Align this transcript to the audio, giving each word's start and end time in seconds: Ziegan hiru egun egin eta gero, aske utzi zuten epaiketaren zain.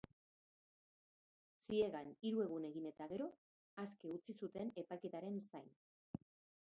Ziegan 1.67 2.09
hiru 2.29 2.43
egun 2.45 2.65
egin 2.71 2.89
eta 2.93 3.09
gero, 3.13 3.29
aske 3.87 4.15
utzi 4.17 4.39
zuten 4.43 4.73
epaiketaren 4.85 5.39
zain. 5.53 5.71